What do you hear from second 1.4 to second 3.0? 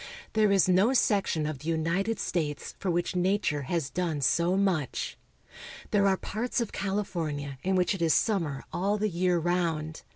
of the United States for